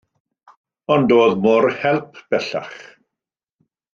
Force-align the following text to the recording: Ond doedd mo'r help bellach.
Ond 0.95 1.05
doedd 1.11 1.37
mo'r 1.43 1.69
help 1.83 2.17
bellach. 2.35 2.81